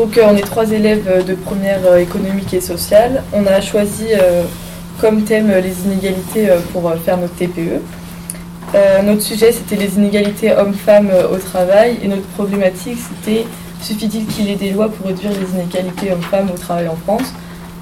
[0.00, 3.22] Donc on est trois élèves de première économique et sociale.
[3.34, 4.06] On a choisi
[4.98, 7.82] comme thème les inégalités pour faire notre TPE.
[9.04, 13.44] notre sujet c'était les inégalités hommes-femmes au travail et notre problématique c'était
[13.82, 17.34] suffit-il qu'il y ait des lois pour réduire les inégalités hommes-femmes au travail en France?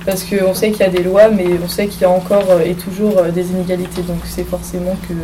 [0.05, 2.49] Parce qu'on sait qu'il y a des lois, mais on sait qu'il y a encore
[2.65, 5.15] et toujours des inégalités, donc c'est forcément que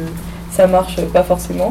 [0.53, 1.71] ça marche pas forcément.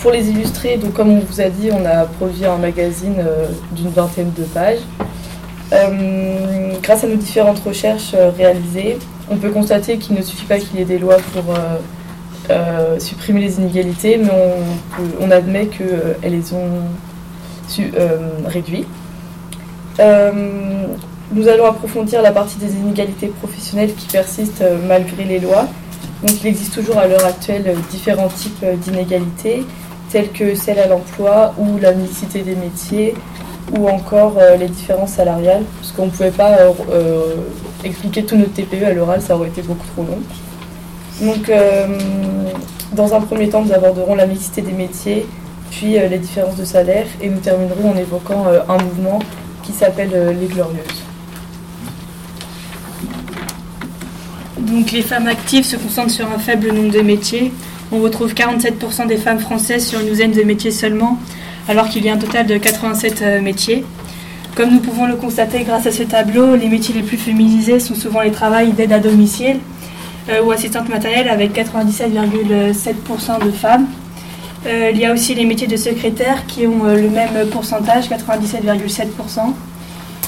[0.00, 3.48] Pour les illustrer, donc comme on vous a dit, on a produit un magazine euh,
[3.72, 4.78] d'une vingtaine de pages.
[5.74, 8.98] Euh, grâce à nos différentes recherches euh, réalisées,
[9.30, 11.54] on peut constater qu'il ne suffit pas qu'il y ait des lois pour
[12.98, 14.30] supprimer les inégalités, mais
[15.20, 16.80] on, admet qu'elles les ont
[18.46, 18.88] réduites.
[19.98, 25.68] nous allons approfondir la partie des inégalités professionnelles qui persistent malgré les lois.
[26.22, 29.64] Donc il existe toujours à l'heure actuelle différents types d'inégalités
[30.10, 33.14] telles que celle à l'emploi ou la mixité des métiers
[33.76, 37.34] ou encore euh, les différences salariales, parce qu'on ne pouvait pas euh, euh,
[37.84, 40.18] expliquer tout notre TPE à l'oral, ça aurait été beaucoup trop long.
[41.20, 41.52] Donc,
[42.92, 45.26] dans un premier temps, nous aborderons la mixité des métiers,
[45.70, 49.18] puis les différences de salaire, et nous terminerons en évoquant un mouvement
[49.62, 51.09] qui s'appelle les Glorieuses.
[54.60, 57.50] Donc, les femmes actives se concentrent sur un faible nombre de métiers,
[57.92, 61.18] on retrouve 47% des femmes françaises sur une douzaine de métiers seulement,
[61.68, 63.84] alors qu'il y a un total de 87 euh, métiers.
[64.54, 67.94] Comme nous pouvons le constater grâce à ce tableau, les métiers les plus féminisés sont
[67.94, 69.58] souvent les travails d'aide à domicile
[70.28, 73.86] euh, ou assistante matérielle avec 97,7% de femmes.
[74.66, 79.06] Euh, il y a aussi les métiers de secrétaire qui ont le même pourcentage, 97,7%.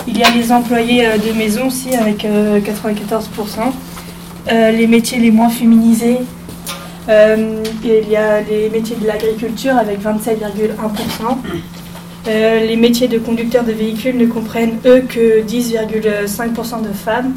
[0.09, 3.73] Il y a les employés de maison aussi avec 94%.
[4.51, 6.19] Les métiers les moins féminisés
[7.09, 11.37] euh, il y a les métiers de l'agriculture avec 27,1%.
[12.29, 17.35] Euh, les métiers de conducteur de véhicules ne comprennent, eux, que 10,5% de femmes.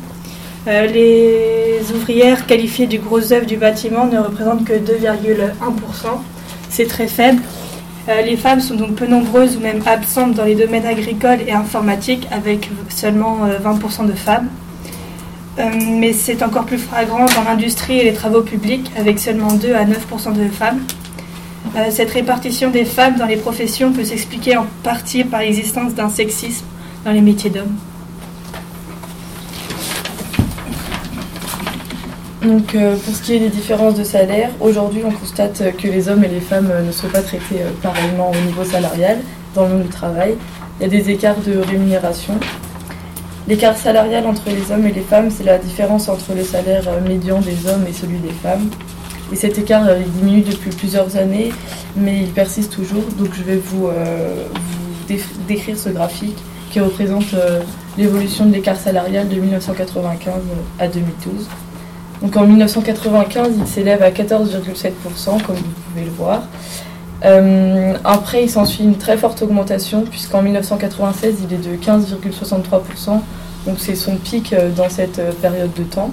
[0.68, 5.52] Euh, les ouvrières qualifiées du gros œuvre du bâtiment ne représentent que 2,1%.
[6.70, 7.42] C'est très faible.
[8.08, 12.28] les femmes sont donc peu nombreuses ou même absentes dans les domaines agricoles et informatiques,
[12.32, 14.50] avec seulement 20% de femmes.
[15.58, 19.74] Euh, mais c'est encore plus flagrant dans l'industrie et les travaux publics, avec seulement 2
[19.74, 20.82] à 9% de femmes.
[21.78, 26.10] Euh, cette répartition des femmes dans les professions peut s'expliquer en partie par l'existence d'un
[26.10, 26.66] sexisme
[27.06, 27.76] dans les métiers d'hommes.
[32.42, 36.10] Donc, euh, pour ce qui est des différences de salaire, aujourd'hui on constate que les
[36.10, 39.20] hommes et les femmes ne sont pas traités pareillement au niveau salarial
[39.56, 40.36] dans le monde du travail.
[40.80, 42.38] Il y a des écarts de rémunération
[43.48, 47.00] L'écart salarial entre les hommes et les femmes, c'est la différence entre le salaire euh,
[47.08, 48.70] médian des hommes et celui des femmes.
[49.32, 51.52] Et cet écart euh, diminue depuis plusieurs années,
[51.96, 53.04] mais il persiste toujours.
[53.20, 54.48] Donc je vais vous, euh,
[55.48, 56.38] décrire ce graphique
[56.72, 57.36] qui représente
[57.98, 60.34] l'évolution de l'écart salarial de 1995
[60.80, 61.48] à 2012.
[62.24, 65.62] Donc en 1995, il s'élève à 14,7%, comme vous
[65.92, 66.42] pouvez le voir.
[67.24, 73.22] Après, il s'ensuit une très forte augmentation, puisqu'en 1996, il est de 15,63%,
[73.66, 76.12] donc c'est son pic euh, dans cette euh, période de temps.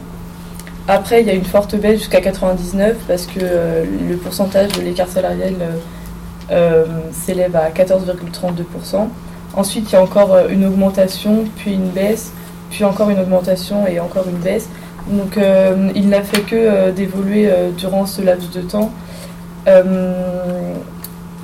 [0.88, 4.80] Après, il y a une forte baisse jusqu'à 99 parce que euh, le pourcentage de
[4.80, 5.54] l'écart salarial
[7.12, 9.08] s'élève à 14,32%.
[9.54, 12.32] Ensuite, il y a encore une augmentation, puis une baisse,
[12.68, 14.68] puis encore une augmentation et encore une baisse.
[15.08, 15.38] Donc
[15.94, 18.90] il n'a fait que d'évoluer durant ce laps de temps.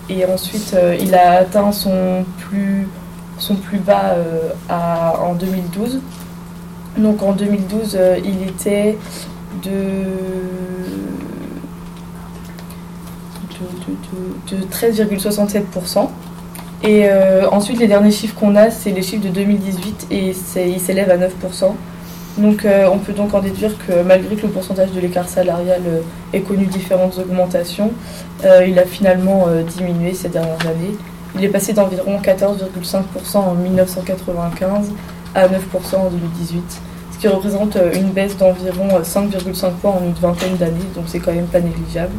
[0.09, 2.89] Et ensuite, il a atteint son plus
[3.39, 6.01] son plus bas euh, en 2012.
[6.97, 8.99] Donc en 2012, euh, il était
[9.63, 9.71] de,
[14.51, 16.09] de, 13,67%.
[16.85, 20.35] Et euh, ensuite, les derniers chiffres qu'on a, c'est les chiffres de 2018 et
[20.67, 21.73] il s'élève à 9%.
[22.38, 25.81] Donc on peut donc en déduire que malgré que le pourcentage de l'écart salarial
[26.32, 27.91] ait connu différentes augmentations,
[28.66, 30.97] il a finalement diminué ces dernières années.
[31.34, 34.91] Il est passé d'environ 14,5% en 1995
[35.34, 35.51] à 9%
[35.97, 36.80] en 2018,
[37.13, 41.04] ce qui représente euh, une baisse d'environ 5,5 euh, points en une vingtaine d'années, donc
[41.07, 42.15] c'est quand même pas négligeable.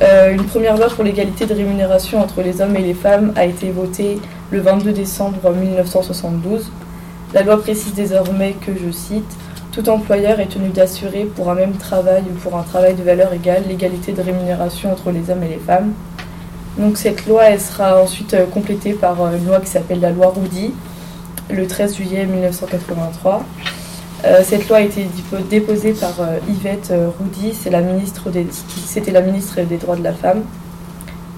[0.00, 3.44] Euh, une première loi pour l'égalité de rémunération entre les hommes et les femmes a
[3.44, 4.18] été votée
[4.50, 6.70] le 22 décembre 1972.
[7.34, 9.36] La loi précise désormais que, je cite,
[9.72, 13.32] tout employeur est tenu d'assurer pour un même travail ou pour un travail de valeur
[13.32, 15.92] égale l'égalité de rémunération entre les hommes et les femmes,
[16.78, 20.10] donc cette loi, elle sera ensuite euh, complétée par euh, une loi qui s'appelle la
[20.10, 20.72] loi Roudy,
[21.48, 23.44] le 13 juillet 1983.
[24.24, 25.06] Euh, cette loi a été
[25.48, 26.14] déposée par
[26.48, 27.70] Yvette Roudy, c'était
[29.12, 30.42] la ministre des droits de la femme.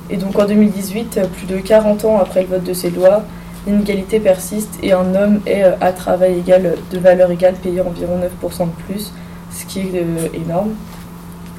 [0.09, 3.25] Et donc en 2018, plus de 40 ans après le vote de ces lois,
[3.67, 8.67] l'inégalité persiste et un homme est à travail égal de valeur égale payé environ 9%
[8.67, 9.13] de plus,
[9.51, 10.71] ce qui est énorme.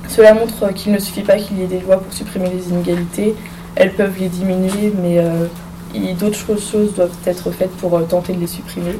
[0.08, 3.36] Cela montre qu'il ne suffit pas qu'il y ait des lois pour supprimer les inégalités,
[3.76, 5.22] elles peuvent les diminuer, mais
[6.14, 8.98] d'autres choses doivent être faites pour tenter de les supprimer.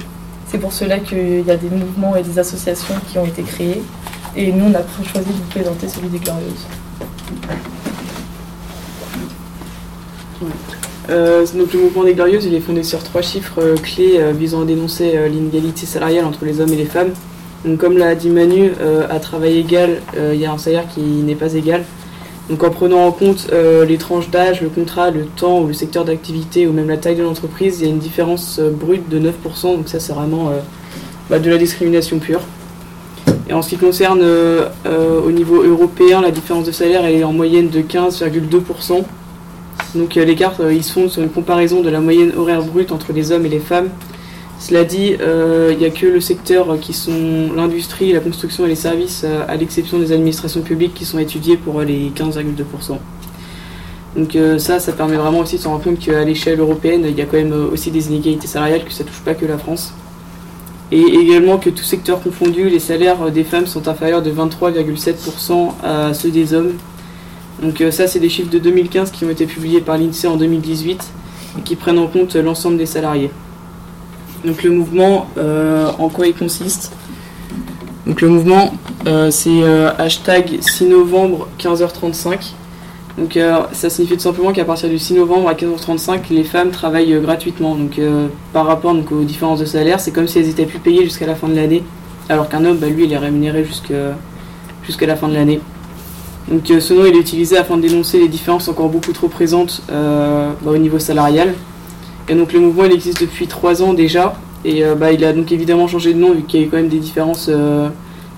[0.50, 3.84] C'est pour cela qu'il y a des mouvements et des associations qui ont été créées.
[4.36, 6.68] Et nous, on a choisi de vous présenter celui des Glorieuses.
[11.10, 14.34] Euh, donc le mouvement des Glorieuses, il est fondé sur trois chiffres euh, clés euh,
[14.34, 17.12] visant à dénoncer l'inégalité salariale entre les hommes et les femmes.
[17.66, 18.72] Donc comme l'a dit Manu,
[19.10, 21.84] à travail égal, il y a un salaire qui n'est pas égal.
[22.50, 26.06] Donc en prenant en compte les tranches d'âge, le contrat, le temps ou le secteur
[26.06, 29.32] d'activité ou même la taille de l'entreprise, il y a une différence brute de 9%.
[29.76, 30.52] Donc ça c'est vraiment
[31.32, 32.42] bah, de la discrimination pure.
[33.50, 34.24] Et en ce qui concerne
[34.86, 39.04] au niveau européen, la différence de salaire est en moyenne de 15,2%.
[39.98, 43.14] Donc euh, l'écart, il se fonde sur une comparaison de la moyenne horaire brute entre
[43.14, 43.90] les hommes et les femmes.
[44.60, 48.76] Cela dit, il n'y a que le secteur qui sont l'industrie, la construction et les
[48.76, 52.98] services, à l'exception des administrations publiques, qui sont étudiés pour les 15,2%.
[54.16, 57.22] Donc ça, ça permet vraiment aussi de se rendre compte qu'à l'échelle européenne, il y
[57.22, 59.94] a quand même aussi des inégalités salariales, que ça ne touche pas que la France
[60.92, 66.14] et également que tout secteur confondu, les salaires des femmes sont inférieurs de 23,7% à
[66.14, 66.74] ceux des hommes.
[67.62, 70.38] Donc euh, ça, c'est des chiffres de 2015 qui ont été publiés par l'INSEE en
[70.38, 71.04] 2018
[71.58, 73.32] et qui prennent en compte l'ensemble des salariés.
[74.46, 76.92] Donc le mouvement, euh, en quoi il consiste?
[78.06, 78.74] Donc le mouvement,
[79.08, 79.64] euh, c'est
[79.98, 82.54] hashtag 6 novembre 15h35.
[83.18, 83.40] Donc
[83.72, 87.74] ça signifie tout simplement qu'à partir du 6 novembre à 15h35, les femmes travaillent gratuitement.
[87.74, 88.00] Donc
[88.54, 91.34] par rapport aux différences de salaire, c'est comme si elles étaient plus payées jusqu'à la
[91.34, 91.82] fin de l'année,
[92.30, 95.60] alors qu'un homme, bah, lui, il est rémunéré jusqu'à la fin de l'année.
[96.50, 99.82] Donc ce nom il est utilisé afin de dénoncer les différences encore beaucoup trop présentes
[99.90, 101.54] bah, au niveau salarial.
[102.30, 105.52] Et donc le mouvement il existe depuis 3 ans déjà, et bah, il a donc
[105.52, 107.50] évidemment changé de nom vu qu'il y a eu quand même des différences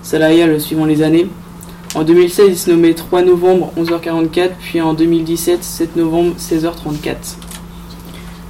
[0.02, 1.28] salariales suivant les années.
[1.96, 7.14] En 2016, il se nommait 3 novembre 11h44, puis en 2017 7 novembre 16h34.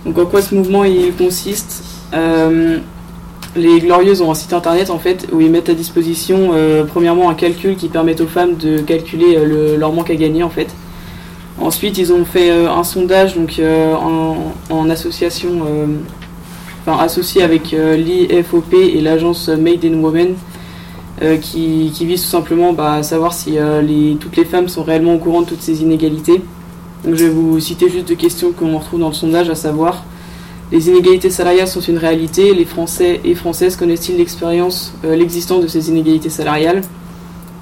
[0.04, 1.84] Donc en quoi ce mouvement il consiste?
[2.12, 2.78] Euh,
[3.56, 7.28] Les Glorieuses ont un site internet en fait où ils mettent à disposition euh, premièrement
[7.30, 10.68] un calcul qui permet aux femmes de calculer euh, leur manque à gagner en fait.
[11.60, 15.60] Ensuite, ils ont fait un sondage donc en, association,
[16.80, 20.36] enfin associé avec l'IFOP et l'agence Made in Women
[21.22, 25.14] euh, qui, vise tout simplement bah, à savoir si euh, toutes les femmes sont réellement
[25.16, 26.40] au courant de toutes ces inégalités.
[27.04, 30.04] Donc, je vais vous citer juste deux questions qu'on retrouve dans le sondage, à savoir
[30.72, 32.54] les inégalités salariales sont une réalité.
[32.54, 36.82] Les Français et Françaises connaissent-ils l'expérience, euh, l'existence de ces inégalités salariales?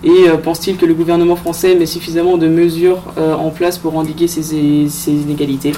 [0.05, 4.55] Et pensent-ils que le gouvernement français met suffisamment de mesures en place pour endiguer ces,
[5.09, 5.73] inégalités?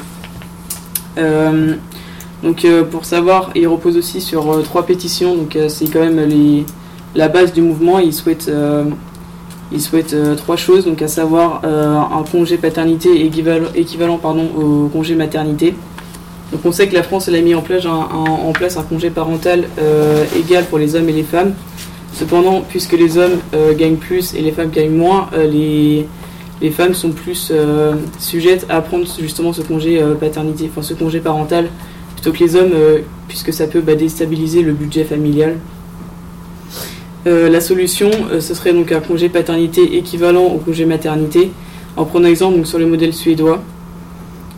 [2.42, 5.36] Donc, pour savoir, il repose aussi sur trois pétitions.
[5.36, 6.18] Donc, c'est quand même
[7.14, 8.84] la base du mouvement, il souhaite, euh,
[9.72, 15.14] euh, trois choses, donc à savoir euh, un congé paternité équivalent, équivalent pardon, au congé
[15.14, 15.74] maternité.
[16.52, 19.64] Donc on sait que la France elle a mis en place un, congé parental
[20.36, 21.54] égal pour les hommes et les femmes.
[22.12, 23.38] Cependant, puisque les hommes
[23.78, 26.08] gagnent plus et les femmes gagnent moins, les,
[26.60, 27.52] les femmes sont plus
[28.18, 31.68] sujettes à prendre justement ce congé paternité, enfin ce congé parental,
[32.16, 32.72] plutôt que les hommes,
[33.28, 35.56] puisque ça peut bah, déstabiliser le budget familial.
[37.26, 41.50] Euh, la solution, euh, ce serait donc un congé paternité équivalent au congé maternité,
[41.96, 43.62] en prenant exemple sur le modèle suédois.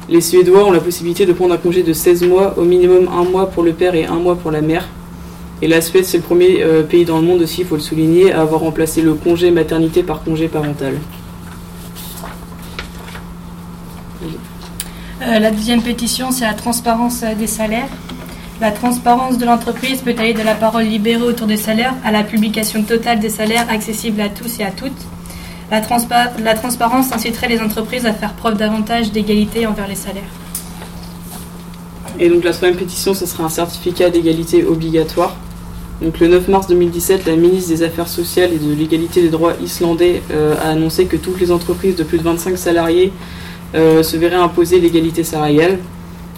[0.08, 3.24] Les Suédois ont la possibilité de prendre un congé de 16 mois, au minimum un
[3.24, 4.88] mois pour le père et un mois pour la mère.
[5.62, 7.80] Et la Suède, c'est le premier euh, pays dans le monde aussi, il faut le
[7.80, 10.94] souligner, à avoir remplacé le congé maternité par congé parental.
[15.20, 17.88] la deuxième pétition, c'est la transparence des salaires.
[18.60, 22.22] La transparence de l'entreprise peut aller de la parole libérée autour des salaires à la
[22.22, 24.92] publication totale des salaires accessibles à tous et à toutes.
[25.72, 30.22] La, transparence inciterait les entreprises à faire preuve davantage d'égalité envers les salaires.
[32.20, 35.34] Et donc la troisième pétition, ce sera un certificat d'égalité obligatoire.
[36.02, 39.54] Donc le 9 mars 2017, la ministre des Affaires sociales et de l'égalité des droits
[39.62, 43.10] islandais euh, a annoncé que toutes les entreprises de plus de 25 salariés
[43.74, 45.78] euh, se verraient imposer l'égalité salariale.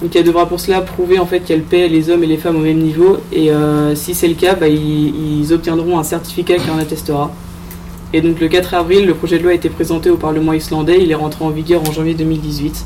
[0.00, 2.54] Donc elle devra pour cela prouver en fait qu'elle paie les hommes et les femmes
[2.54, 3.16] au même niveau.
[3.32, 7.32] Et euh, si c'est le cas, bah, ils, obtiendront un certificat qui en attestera.
[8.12, 10.98] Et donc le 4 avril, le projet de loi a été présenté au Parlement islandais.
[11.00, 12.84] Il est rentré en vigueur en janvier 2018.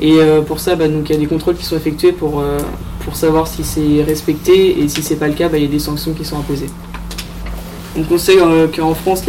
[0.00, 2.40] Et euh, pour ça, bah, donc, il y a des contrôles qui sont effectués pour,
[2.40, 2.58] euh,
[3.04, 4.80] pour savoir si c'est respecté.
[4.80, 6.70] Et si c'est pas le cas, bah, il y a des sanctions qui sont imposées.
[7.96, 8.36] Donc on sait
[8.76, 9.22] qu'en France,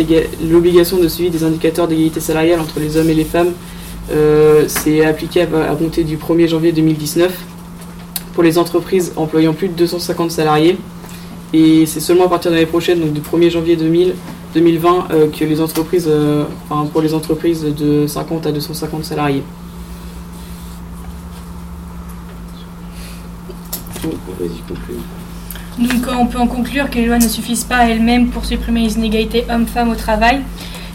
[0.44, 3.54] l'obligation de suivi des indicateurs d'égalité salariale entre les hommes et les femmes
[4.12, 7.32] euh, c'est appliqué à, compter du 1er janvier 2019.
[8.34, 10.78] pour les entreprises employant plus de 250 salariés.
[11.54, 14.14] Et c'est seulement à partir de l'année prochaine, donc du 1er janvier 2000,
[14.58, 19.44] 2020, euh, que les entreprises, euh, enfin, pour les entreprises de 50 à 250 salariés.
[25.78, 28.96] Donc on peut en conclure que les lois ne suffisent pas elles-mêmes pour supprimer les
[28.96, 30.42] inégalités hommes-femmes au travail.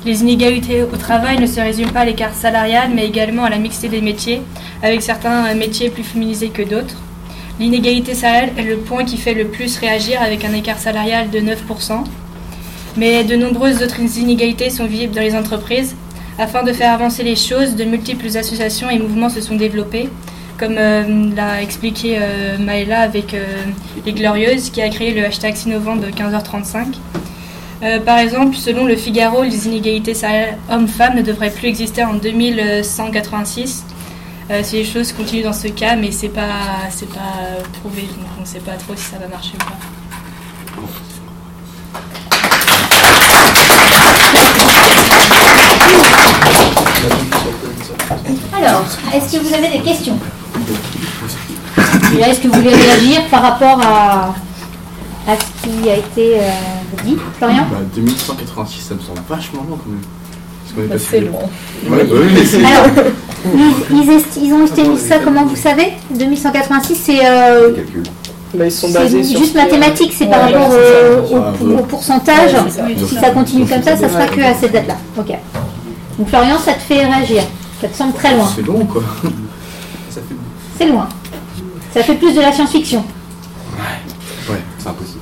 [0.05, 3.59] Les inégalités au travail ne se résument pas à l'écart salarial, mais également à la
[3.59, 4.43] mixité des métiers,
[4.83, 6.97] avec certains métiers plus féminisés que d'autres.
[7.61, 11.39] L'inégalité salariale est le point qui fait le plus réagir avec un écart salarial de
[11.39, 12.03] 9%.
[12.97, 15.97] Mais de nombreuses autres inégalités sont visibles dans les entreprises.
[16.39, 20.09] Afin de faire avancer les choses, de multiples associations et mouvements se sont développés,
[20.59, 23.45] comme euh, l'a expliqué euh, Maëla avec euh,
[24.05, 26.95] les Glorieuses, qui a créé le hashtag Sinovant de 15h35.
[27.83, 32.15] Euh, par exemple, selon le Figaro, les inégalités salariales hommes-femmes ne devraient plus exister en
[32.15, 33.85] 2186.
[34.51, 38.43] Euh, si les choses continuent dans ce cas, mais c'est pas pas prouvé, donc on
[38.43, 40.83] ne sait pas trop si ça va marcher ou pas.
[49.15, 50.19] Est-ce que vous avez des questions
[52.21, 54.35] Est-ce que vous voulez réagir par rapport à,
[55.31, 56.51] à ce qui a été euh,
[57.05, 60.89] dit, Florian Bah, 2186, ça me semble vachement loin quand même.
[60.89, 61.21] Bah, c'est.
[61.21, 62.65] Ouais, bah oui, mais c'est.
[62.65, 62.87] Alors,
[63.55, 68.03] ils, ils esti- ils ont estimé ça, comment vous savez 2186, c'est euh, Calcul.
[68.55, 69.39] Bah, ils sont c'est basés sur.
[69.41, 71.65] juste mathématique, c'est Ouais, par rapport au, ça.
[71.65, 72.55] au- au pourcentage.
[72.55, 72.87] Ouais, c'est ça.
[73.09, 74.97] Si ça continue comme ça, ça sera que à cette date-là.
[75.19, 75.29] Ok.
[76.19, 77.43] Donc Florian, ça te fait réagir.
[77.83, 78.49] Ça te semble très loin.
[78.55, 79.03] C'est long quoi.
[80.11, 80.23] Fait.
[80.79, 81.09] C'est loin.
[81.93, 83.05] Ça fait plus de la science-fiction.
[84.49, 85.19] Ouais, c'est impossible.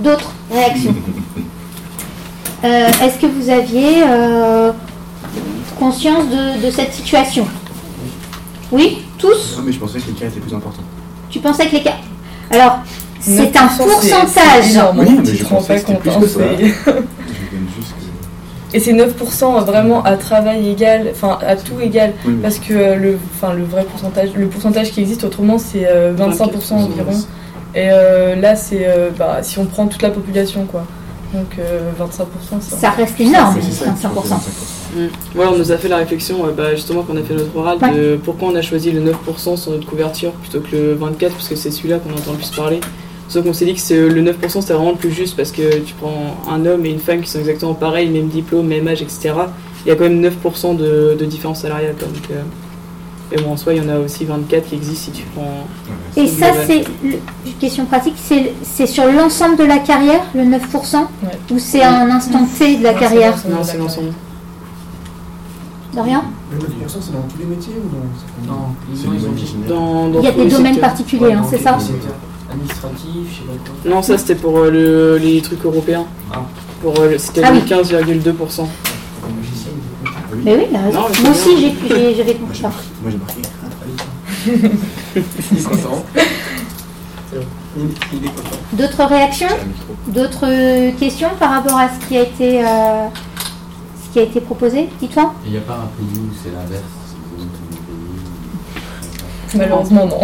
[0.00, 0.94] D'autres réactions
[2.64, 4.70] Euh, Est-ce que vous aviez euh,
[5.80, 7.44] conscience de, de cette situation?
[8.70, 9.56] Oui Tous?
[9.58, 10.84] Non, mais je pensais que les cas étaient plus importants.
[11.28, 11.94] Tu pensais que les cas...
[12.50, 12.78] Alors,
[13.18, 14.70] c'est un 9%, c'est- c'est pourcentage.
[14.70, 16.38] énorme, Oui, mais je pensais pas que plus que ça.
[16.38, 18.61] c'est- Je gagne juste que.
[18.74, 22.12] Et c'est 9% vraiment à travail égal, enfin à tout égal.
[22.26, 25.86] Oui, Parce que euh, le, enfin, le vrai pourcentage, le pourcentage qui existe autrement, c'est
[25.86, 27.12] euh, 25% environ.
[27.74, 30.84] Et euh, là, c'est euh, bah, si on prend toute la population, quoi.
[31.32, 34.34] Donc euh, 25%, c'est Ça reste énorme, Mais c'est ça, 25%.
[34.94, 35.38] Mm.
[35.38, 37.56] Ouais, on nous a fait la réflexion, euh, bah, justement, quand on a fait notre
[37.56, 41.30] oral, de pourquoi on a choisi le 9% sur notre couverture plutôt que le 24%,
[41.30, 42.80] parce que c'est celui-là qu'on entend le plus parler.
[43.28, 45.78] Sauf qu'on s'est dit que c'est- le 9% c'était vraiment le plus juste parce que
[45.80, 49.00] tu prends un homme et une femme qui sont exactement pareils, même diplôme, même âge,
[49.02, 49.32] etc.
[49.84, 51.94] Il y a quand même 9% de, de différence salariale.
[51.98, 52.42] Quoi, donc, euh,
[53.34, 55.66] et bon, en soi, il y en a aussi 24 qui existent si tu prends.
[56.16, 61.08] Et ça, c'est une question pratique, c'est c'est sur l'ensemble de la carrière, le 9%
[61.50, 63.34] Ou c'est à un instant T de la Non, carrière?
[63.48, 64.12] Non, c'est l'ensemble.
[65.94, 66.22] De rien?
[66.52, 67.88] Le 9%, c'est dans tous les métiers ou
[68.46, 68.60] dans Non,
[68.92, 69.68] ils ont, ils ont l'imaginaire.
[69.68, 70.90] Dans, dans Il y a des domaines secteurs.
[70.90, 71.78] particuliers, hein, c'est ça?
[72.52, 73.90] Administratif, je sais pas quoi.
[73.90, 76.04] Non, ça c'était pour euh, le- les trucs européens.
[76.32, 76.42] Ah.
[76.82, 77.60] Pour, euh, le- c'était Ah oui.
[77.66, 78.68] 15,2%.
[80.44, 81.00] Mais oui, il a raison.
[81.00, 82.68] Non, mais Moi aussi, j'ai- j'avais Moi compris j'ai ça.
[82.68, 82.84] marqué.
[83.02, 83.42] Moi j'ai marqué.
[85.52, 85.78] Il est content.
[85.80, 86.04] Content.
[88.72, 89.46] D'autres réactions.
[90.08, 93.06] D'autres euh, questions par rapport à ce qui a été, euh,
[94.04, 95.32] ce qui a été proposé Dis-toi.
[95.46, 96.82] Il n'y a pas un pays où c'est l'inverse.
[99.54, 100.20] Malheureusement, non.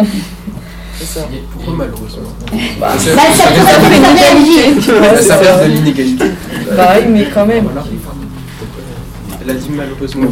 [0.99, 1.27] C'est ça.
[1.31, 2.29] Il y a- Pourquoi malheureusement
[2.79, 3.59] Bah, Ça- Bah, ça ça ça c'est
[5.09, 5.63] reste ça.
[5.67, 6.25] de l'inégalité.
[6.75, 7.65] Bah oui, mais quand même.
[9.41, 10.27] Elle a dit malheureusement.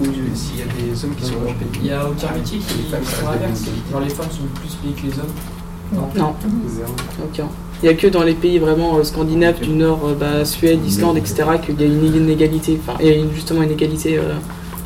[0.00, 2.64] Ou s'il y a des hommes qui sont moins Il y a aucun métier qui
[2.64, 6.12] sont des- Genre les femmes sont plus payées que les hommes.
[6.16, 6.34] Non.
[7.22, 7.48] Aucun.
[7.82, 10.78] Il n'y a que dans les pays vraiment euh, scandinaves du Nord, euh, bah, Suède,
[10.86, 14.18] Islande, etc., qu'il y a une inégalité, enfin, il y a une- justement une égalité
[14.18, 14.34] euh,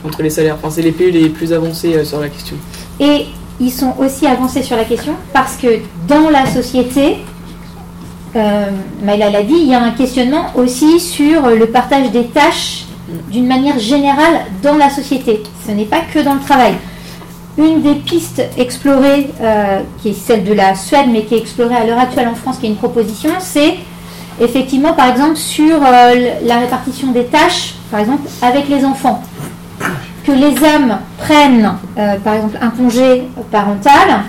[0.04, 0.56] entre les salaires.
[0.58, 2.56] Enfin, c'est les pays les plus avancés euh, sur la question.
[2.98, 3.26] Et
[3.60, 7.18] ils sont aussi avancés sur la question parce que dans la société,
[8.34, 8.70] euh,
[9.02, 12.84] Maïla l'a dit, il y a un questionnement aussi sur le partage des tâches
[13.30, 15.42] d'une manière générale dans la société.
[15.66, 16.74] Ce n'est pas que dans le travail.
[17.56, 21.76] Une des pistes explorées, euh, qui est celle de la Suède, mais qui est explorée
[21.76, 23.76] à l'heure actuelle en France, qui est une proposition, c'est
[24.40, 29.22] effectivement, par exemple, sur euh, la répartition des tâches, par exemple, avec les enfants.
[30.26, 34.24] Que les hommes prennent, euh, par exemple, un congé parental,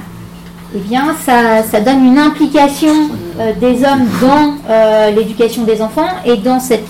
[0.76, 2.94] eh bien, ça, ça donne une implication
[3.40, 6.86] euh, des hommes dans euh, l'éducation des enfants et dans cette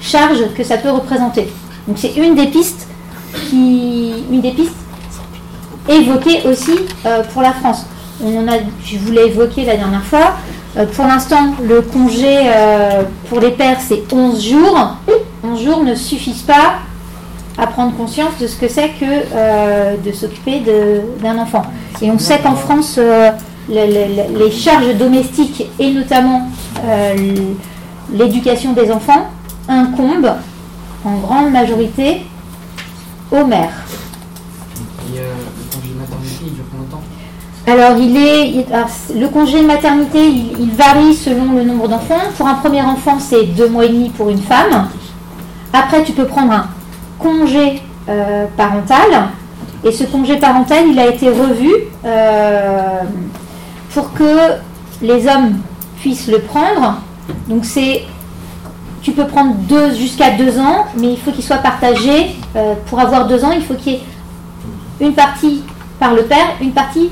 [0.00, 1.46] charge que ça peut représenter.
[1.86, 2.88] Donc, c'est une des pistes
[3.48, 4.74] qui, une des pistes
[5.88, 6.74] évoquées aussi
[7.32, 7.86] pour la France.
[8.20, 8.54] On a,
[8.84, 10.34] je vous l'ai évoqué la dernière fois.
[10.96, 12.50] Pour l'instant, le congé
[13.28, 14.96] pour les pères, c'est 11 jours.
[15.44, 16.80] 11 jours ne suffisent pas
[17.60, 21.62] à prendre conscience de ce que c'est que euh, de s'occuper de- d'un enfant.
[22.00, 23.30] Et on sait qu'en France, euh,
[23.68, 26.48] le- le- le- les charges domestiques et notamment
[26.84, 27.14] euh,
[28.12, 29.26] l'éducation des enfants
[29.68, 30.34] incombent
[31.04, 32.22] en grande majorité
[33.30, 33.74] aux mères.
[35.14, 35.24] Et le
[35.70, 37.02] congé maternité, il dure combien de temps?
[37.66, 42.20] Alors, il est, alors, le congé maternité, il, il varie selon le nombre d'enfants.
[42.36, 44.88] Pour un premier enfant, c'est deux mois et demi pour une femme.
[45.72, 46.66] Après, tu peux prendre un
[47.20, 49.28] congé euh, parental.
[49.84, 51.70] Et ce congé parental, il a été revu
[52.04, 53.00] euh,
[53.94, 54.54] pour que
[55.00, 55.58] les hommes
[56.00, 57.00] puissent le prendre.
[57.48, 58.02] Donc, c'est,
[59.02, 62.36] tu peux prendre deux jusqu'à deux ans, mais il faut qu'il soit partagé.
[62.56, 64.02] Euh, pour avoir deux ans, il faut qu'il y ait
[65.00, 65.62] une partie
[65.98, 67.10] par le père, une partie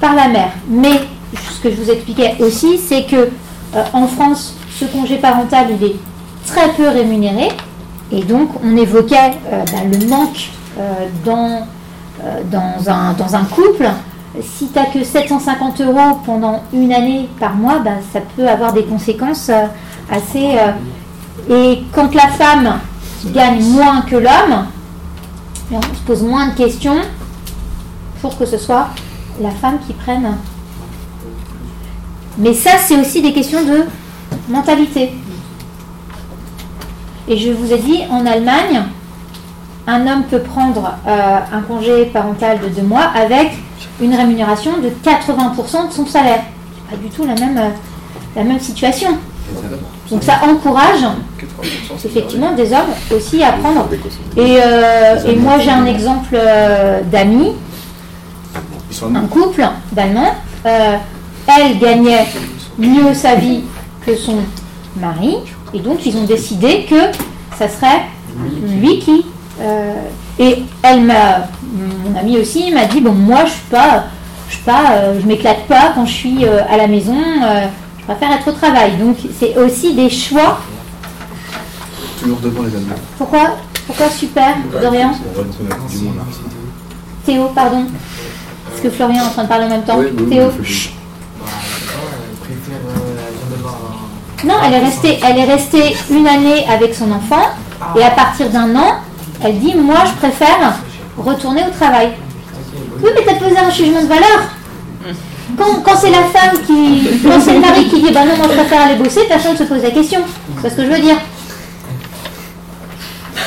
[0.00, 0.52] par la mère.
[0.68, 1.00] Mais
[1.50, 3.30] ce que je vous expliquais aussi, c'est que
[3.92, 5.96] en France, ce congé parental, il est
[6.46, 7.48] très peu rémunéré.
[8.12, 11.66] Et donc, on évoquait euh, bah, le manque euh, dans,
[12.24, 13.88] euh, dans, un, dans un couple.
[14.40, 18.72] Si tu n'as que 750 euros pendant une année par mois, bah, ça peut avoir
[18.72, 19.50] des conséquences
[20.10, 20.56] assez...
[21.50, 22.78] et quand la femme
[23.32, 24.66] gagne moins que l'homme,
[25.72, 26.98] on se pose moins de questions
[28.20, 28.88] pour que ce soit
[29.40, 30.36] la femme qui prenne.
[32.38, 33.84] Mais ça, c'est aussi des questions de
[34.52, 35.12] mentalité.
[37.28, 38.82] Et je vous ai dit, en Allemagne,
[39.86, 43.52] un homme peut prendre euh, un congé parental de deux mois avec
[44.00, 46.42] une rémunération de 80% de son salaire.
[46.74, 47.68] C'est pas du tout la même, euh,
[48.34, 49.10] la même situation.
[50.10, 51.04] Donc ça encourage
[52.04, 53.88] effectivement des hommes aussi à prendre.
[54.36, 56.36] Et, euh, et moi j'ai un exemple
[57.10, 57.52] d'amis,
[59.02, 60.34] un couple d'Allemands.
[60.64, 62.26] Elle gagnait
[62.76, 63.62] mieux sa vie
[64.04, 64.38] que son
[65.00, 65.36] mari,
[65.76, 66.96] et donc ils ont décidé que
[67.58, 68.02] ça serait
[68.80, 69.24] lui qui.
[69.60, 69.92] euh,
[70.38, 74.04] et elle m'a, mon ami aussi m'a dit bon moi je suis pas,
[74.48, 77.16] je suis pas, euh, je m'éclate pas quand je suis euh, à la maison.
[77.98, 78.96] je préfère être au travail.
[78.98, 80.60] Donc c'est aussi des choix.
[82.20, 82.94] toujours devant les Allemands.
[83.18, 86.14] Pourquoi, pourquoi super, Dorian monde.
[86.20, 86.50] hein.
[87.24, 87.86] Théo, pardon.
[88.68, 89.98] Parce que Florian est en train de parler en même temps.
[89.98, 90.50] Oui, oui, oui, Théo.
[90.62, 90.95] il
[94.46, 97.50] Non, elle est restée, elle est restée une année avec son enfant
[97.98, 99.00] et à partir d'un an,
[99.44, 100.74] elle dit moi je préfère
[101.18, 102.12] retourner au travail.
[103.02, 104.38] Oui, mais t'as posé un jugement de valeur.
[105.58, 108.46] Quand, quand c'est la femme qui, quand c'est le mari qui dit bah non moi
[108.48, 110.20] je préfère aller bosser, personne ne se pose la question.
[110.62, 111.16] C'est ce que je veux dire?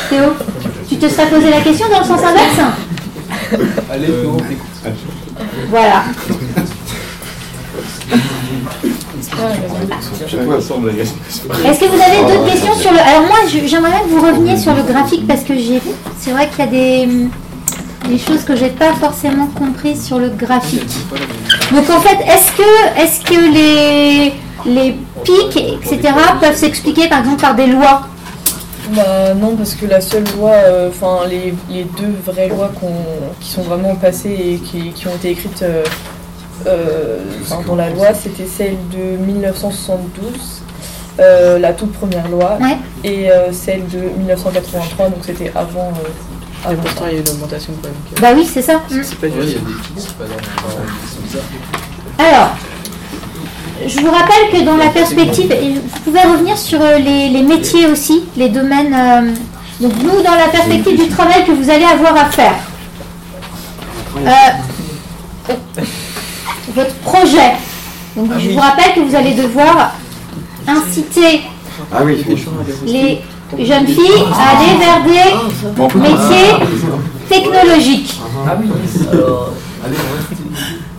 [0.10, 0.34] Théo,
[0.90, 2.74] tu te serais posé la question dans le sens inverse?
[3.90, 4.38] Allez, Théo.
[5.70, 6.04] Voilà.
[11.65, 12.99] Est-ce que vous avez d'autres questions sur le...
[12.99, 15.82] Alors moi, j'aimerais bien que vous reveniez sur le graphique parce que j'ai...
[16.19, 17.08] C'est vrai qu'il y a des,
[18.10, 20.89] des choses que j'ai pas forcément comprises sur le graphique.
[21.73, 24.34] Donc en fait, est-ce que, est-ce que les,
[24.71, 28.02] les pics, etc., peuvent s'expliquer par exemple par des lois?
[28.91, 33.36] Bah non, parce que la seule loi, euh, enfin les, les deux vraies lois qu'on-
[33.39, 35.84] qui sont vraiment passées et qui, qui ont été écrites euh,
[37.67, 40.62] dans la loi, c'était celle de 1972,
[41.19, 42.78] euh, la toute première loi, Ouais.
[43.04, 45.91] et euh, celle de 1983, donc c'était avant.
[46.67, 47.98] euh, Et pourtant, il y a une augmentation quand même.
[48.22, 48.74] Bah oui, c'est ça.
[48.89, 49.54] Pas Ouais, il y a des
[52.17, 52.24] pas.
[52.24, 52.50] Alors,
[53.88, 57.43] je vous rappelle que dans la perspective, et vous pouvez revenir sur euh, les, les
[57.43, 58.93] métiers aussi, les domaines.
[58.93, 59.32] euh,
[59.80, 62.56] donc nous, dans la perspective du travail que vous allez avoir à faire,
[64.17, 65.52] euh,
[66.75, 67.53] votre projet.
[68.15, 69.93] Donc je vous rappelle que vous allez devoir
[70.67, 71.41] inciter
[71.93, 72.23] Ah oui,
[72.86, 76.53] les jeunes filles à aller vers des métiers
[77.29, 78.19] technologiques.
[78.47, 78.69] Ah oui,
[79.12, 79.53] alors.
[79.86, 79.95] Allez,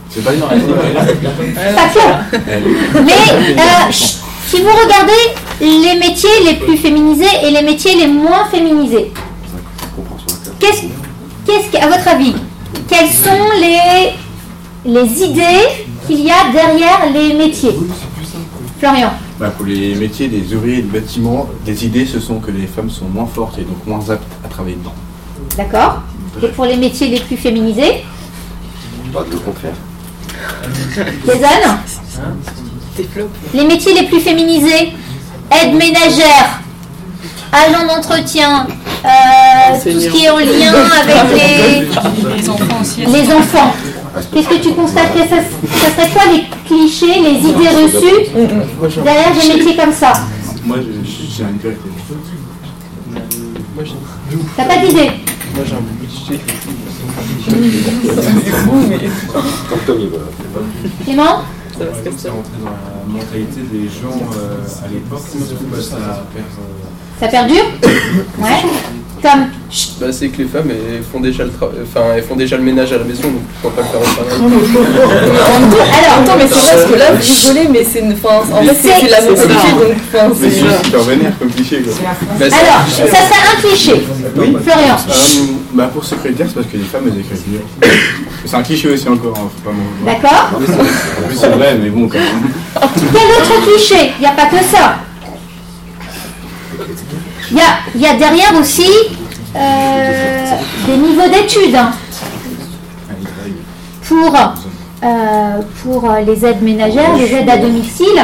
[0.09, 3.02] c'est pas une Pas que.
[3.04, 3.12] Mais
[3.59, 9.12] euh, si vous regardez les métiers les plus féminisés et les métiers les moins féminisés,
[10.59, 10.83] qu'est-ce,
[11.46, 12.35] qu'est-ce que- à votre avis,
[12.88, 14.12] quelles sont les,
[14.85, 17.77] les idées qu'il y a derrière les métiers
[18.79, 22.66] Florian, Bah, pour les métiers des ouvriers de bâtiment, les idées ce sont que les
[22.66, 24.95] femmes sont moins fortes et donc moins aptes à travailler dedans.
[25.57, 26.01] d'accord
[26.43, 28.05] Et pour les métiers les plus féminisés,
[29.12, 29.75] Pas le contraire.
[31.27, 31.77] Jason
[32.97, 33.31] Développe.
[33.55, 34.93] Les métiers les plus féminisés,
[35.51, 36.61] aide ménagère,
[37.53, 38.66] agent d'entretien,
[39.05, 39.09] euh,
[39.83, 43.01] tout ce qui est en lien avec les, Les enfants aussi.
[43.07, 43.73] les enfants.
[44.33, 48.31] Qu'est-ce que tu constaterais ça, ça serait quoi les clichés, les idées reçues
[49.03, 50.12] derrière des métiers comme ça
[50.64, 51.90] Moi, j'ai une vérité.
[54.57, 55.11] T'as pas d'idée
[55.55, 56.40] moi, j'ai un budget.
[61.05, 61.42] Clément
[61.77, 62.33] Ça va se comme C'est ça.
[62.33, 65.23] rentré dans la mentalité des gens euh, à l'époque,
[65.70, 66.23] bah, euh,
[67.18, 67.64] Ça perdure
[68.38, 68.62] Ouais.
[69.22, 69.40] Tom
[70.00, 72.92] Bah, c'est que les femmes elles font déjà le enfin elles font déjà le ménage
[72.92, 74.40] à la maison donc pourquoi pas le faire au travail
[76.00, 78.12] Alors, Attends, mais c'est vrai parce que là, vous rigolez, mais c'est une.
[78.12, 79.96] Enfin, en fait, c'est c'est la C'est mentalité, donc.
[80.12, 80.61] Enfin, Mais c'est.
[80.61, 81.92] c'est super vénère comme cliché quoi.
[82.02, 83.94] Bah, c'est- alors, ça serait un cliché.
[84.37, 84.56] Oui.
[84.64, 84.96] Florian.
[85.09, 87.88] Euh, bah pour secrétaire, c'est parce que les femmes elles écrivent mieux.
[88.44, 90.16] C'est un cliché aussi encore, hein, faut pas m'en vouloir.
[90.16, 92.50] D'accord En plus c'est vrai, mais bon quand même.
[93.12, 94.12] Quel autre cliché?
[94.18, 94.96] Il n'y a pas que ça.
[97.53, 98.89] Il y a, derrière aussi
[99.57, 100.53] euh,
[100.87, 101.91] des niveaux d'études hein,
[104.07, 104.35] pour,
[105.03, 108.23] euh, pour les aides ménagères, les aides à domicile,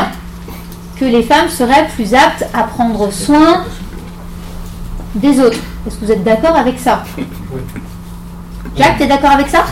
[0.99, 3.65] que les femmes seraient plus aptes à prendre soin
[5.17, 5.59] des autres.
[5.87, 7.03] Est-ce que vous êtes d'accord avec ça?
[8.77, 9.65] Jacques, tu es d'accord avec ça?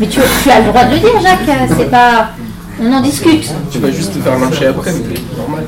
[0.00, 1.68] Mais tu, as le droit de le dire, Jacques.
[1.76, 2.30] C'est pas.
[2.80, 3.52] On en discute.
[3.72, 5.64] tu vas juste te faire marcher après c'est normal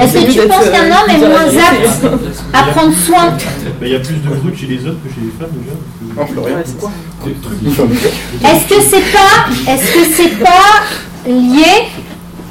[0.00, 2.06] Est-ce que tu penses qu'un homme est moins apte
[2.52, 3.36] à prendre soin
[3.82, 5.76] Il y a plus de brutes chez les hommes que chez les femmes déjà.
[8.50, 10.82] Est-ce que c'est pas, est-ce que c'est pas
[11.26, 11.88] lié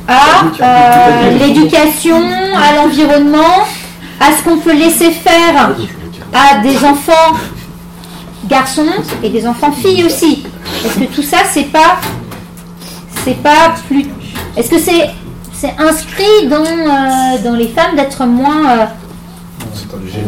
[0.07, 2.21] à euh, l'éducation,
[2.55, 3.65] à l'environnement,
[4.19, 5.71] à ce qu'on peut laisser faire
[6.33, 7.33] à des enfants
[8.47, 8.85] garçons
[9.23, 10.45] et des enfants filles aussi?
[10.85, 11.99] Est-ce que tout ça c'est pas,
[13.25, 14.05] c'est pas plus,
[14.55, 15.09] est-ce que c'est
[15.57, 18.85] c'est inscrit dans, euh, dans les femmes d'être moins euh,
[19.73, 20.23] C'est un léger.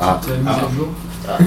[0.00, 1.38] Ah, Ah.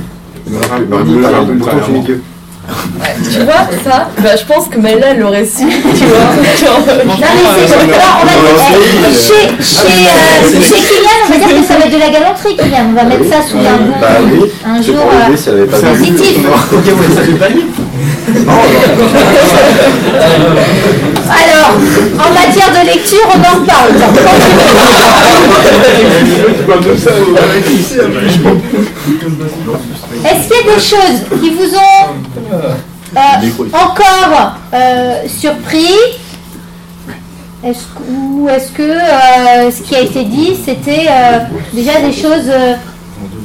[1.60, 2.04] pas, vraiment.
[2.04, 6.17] Tu vois, ça, bah, je pense que elle l'aurait su, tu vois.
[6.58, 11.38] Genre, Non mais c'est alors, on va dire, chez, chez, euh, chez Kylian, on va
[11.38, 13.78] dire que ça va être de la galanterie Kylian, on va mettre ça sous un
[13.86, 16.39] bon, Bah oui, un jour euh, positif.
[21.28, 21.72] Alors,
[22.20, 23.91] en matière de lecture, on en reparle.
[30.26, 32.06] Est-ce qu'il y a des choses qui vous ont
[32.48, 33.20] euh,
[33.74, 35.96] encore euh, surpris?
[37.63, 41.08] Ou est-ce que euh, ce qui a été dit, c'était
[41.74, 42.52] déjà des choses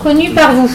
[0.02, 0.70] connues par vous?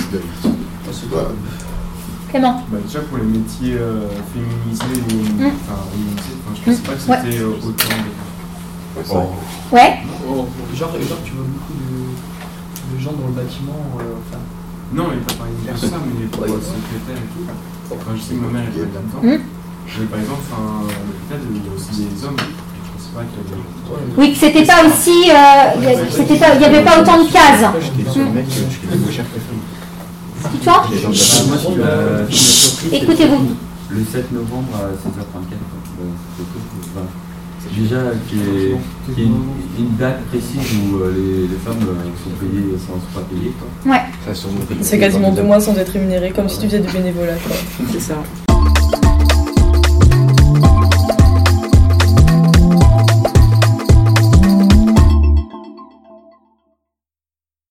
[2.36, 5.56] Clément Bah, déjà pour les métiers euh, féminisés, ou, Mm.
[5.56, 7.32] enfin, enfin, je pensais pas que Ouais.
[7.32, 8.12] c'était euh, autant de...
[9.72, 10.00] Ouais
[10.76, 12.12] Genre, genre, tu vois beaucoup de,
[12.92, 13.80] de gens dans le bâtiment.
[14.04, 14.40] euh, enfin,
[14.92, 17.96] Non, mais pas par exemple ça, mais pour secrétaire et tout.
[17.96, 19.24] Enfin, je sais que ma mère travaille là-dedans.
[19.24, 19.40] Mm.
[19.96, 22.36] Mais par exemple, à l'hôpital, il y a aussi des hommes.
[22.36, 23.64] Je pensais pas qu'il y avait...
[24.20, 25.32] Oui, que c'était pas aussi.
[25.32, 27.64] euh, c'était pas- Il n'y avait pas autant de cases.
[30.52, 31.00] Surpris,
[32.30, 33.56] c'est Écoutez-vous.
[33.90, 35.54] Le 7 novembre à 16h34,
[36.02, 36.04] euh,
[36.38, 36.62] c'était quoi,
[36.96, 37.08] enfin,
[37.78, 39.44] déjà qu'il y ait, qu'il y ait une,
[39.86, 40.60] une date précise
[40.92, 43.54] où euh, les, les femmes euh, sont payées sans se pas payer.
[43.60, 43.92] Quoi.
[43.94, 44.02] Ouais.
[44.82, 47.56] C'est quasiment deux mois sans être rémunéré, comme si tu faisais du bénévolat, quoi.
[47.92, 48.16] C'est ça.